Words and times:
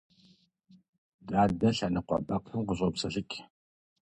Дадэ 1.27 1.69
лъэныкъуэ 1.77 2.17
бэкхъым 2.27 2.61
къыщӀопсэлъыкӀ. 2.67 3.37